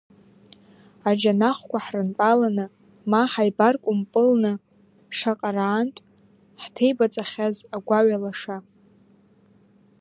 [1.09, 2.65] Аџьанахқәа ҳрынтәаланы
[3.09, 4.53] ма ҳаибаркәымпылны
[5.17, 6.01] шаҟараантә
[6.61, 8.57] ҳҭеибаҵахьаз агәаҩа лаша!